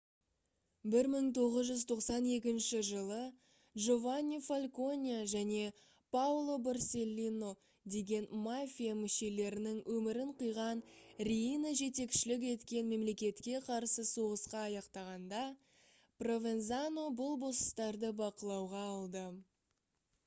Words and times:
1992 0.91 2.77
жылы 2.85 3.17
джованни 3.83 4.37
фальконе 4.45 5.17
және 5.33 5.59
паоло 6.15 6.55
борселлино 6.67 7.49
деген 7.97 8.25
мафия 8.47 8.95
мүшелерінің 9.03 9.77
өмірін 9.97 10.31
қиған 10.41 10.81
риина 11.29 11.73
жетекшілік 11.83 12.45
еткен 12.53 12.89
мемлекетке 12.95 13.59
қарсы 13.69 14.07
соғысқа 14.13 14.63
аяқтағанда 14.71 15.43
провензано 16.23 17.05
бұл 17.21 17.37
босстарды 17.47 18.11
бақылауға 18.25 18.83
алды 18.97 19.27